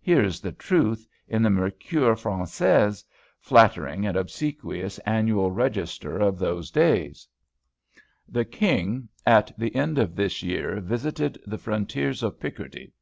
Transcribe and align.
Here 0.00 0.22
is 0.24 0.40
the 0.40 0.52
truth 0.52 1.06
in 1.28 1.42
the 1.42 1.50
Mercure 1.50 2.14
Française, 2.14 3.04
flattering 3.40 4.06
and 4.06 4.16
obsequious 4.16 4.98
Annual 5.00 5.50
Register 5.50 6.16
of 6.18 6.38
those 6.38 6.70
days: 6.70 7.28
"The 8.26 8.46
King 8.46 9.10
at 9.26 9.52
the 9.58 9.76
end 9.76 9.98
of 9.98 10.16
this 10.16 10.42
year, 10.42 10.80
visited 10.80 11.38
the 11.46 11.58
frontiers 11.58 12.22
of 12.22 12.40
Picardy. 12.40 12.94